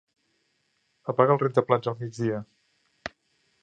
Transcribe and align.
Apaga 1.13 1.37
el 1.37 1.43
rentaplats 1.45 1.93
al 1.93 2.01
migdia. 2.03 2.43